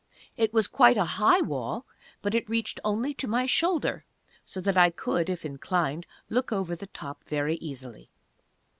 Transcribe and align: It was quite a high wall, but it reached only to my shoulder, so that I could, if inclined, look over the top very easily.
It 0.35 0.51
was 0.51 0.65
quite 0.67 0.97
a 0.97 1.05
high 1.05 1.41
wall, 1.41 1.85
but 2.23 2.33
it 2.33 2.49
reached 2.49 2.79
only 2.83 3.13
to 3.13 3.27
my 3.27 3.45
shoulder, 3.45 4.03
so 4.43 4.59
that 4.59 4.75
I 4.75 4.89
could, 4.89 5.29
if 5.29 5.45
inclined, 5.45 6.07
look 6.27 6.51
over 6.51 6.75
the 6.75 6.87
top 6.87 7.23
very 7.25 7.57
easily. 7.57 8.09